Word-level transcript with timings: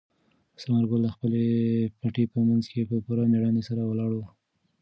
ثمر 0.61 0.83
ګل 0.91 1.01
د 1.03 1.07
خپل 1.15 1.31
پټي 1.99 2.23
په 2.31 2.37
منځ 2.49 2.63
کې 2.71 2.87
په 2.89 2.95
پوره 3.05 3.23
مېړانې 3.31 3.61
سره 3.69 3.81
ولاړ 3.85 4.11
و. 4.15 4.19